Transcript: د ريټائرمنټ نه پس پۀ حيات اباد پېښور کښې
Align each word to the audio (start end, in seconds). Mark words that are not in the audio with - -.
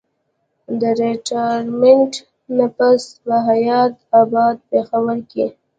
د 0.79 0.81
ريټائرمنټ 0.99 2.13
نه 2.57 2.67
پس 2.77 3.01
پۀ 3.23 3.35
حيات 3.47 3.93
اباد 4.21 4.55
پېښور 4.69 5.17
کښې 5.29 5.47